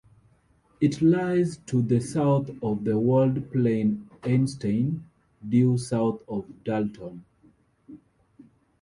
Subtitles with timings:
[0.79, 5.03] It lies to the south of the walled plain Einstein,
[5.47, 7.23] due south of Dalton.